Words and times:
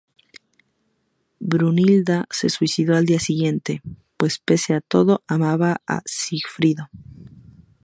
Brunilda 1.39 2.25
se 2.31 2.49
suicidó 2.49 2.95
al 2.97 3.05
día 3.05 3.19
siguiente, 3.19 3.83
pues 4.17 4.39
pese 4.39 4.73
a 4.73 4.81
todo 4.81 5.23
amaba 5.27 5.79
a 5.85 6.01
Sigfrido. 6.05 6.89